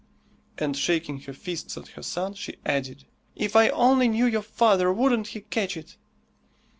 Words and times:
And 0.57 0.75
shaking 0.75 1.19
her 1.19 1.33
fist 1.33 1.77
at 1.77 1.89
her 1.89 2.01
son, 2.01 2.33
she 2.33 2.55
added, 2.65 3.05
"If 3.35 3.55
I 3.55 3.69
only 3.69 4.07
knew 4.07 4.25
your 4.25 4.41
father, 4.41 4.91
wouldn't 4.91 5.27
he 5.27 5.41
catch 5.41 5.77
it!" 5.77 5.95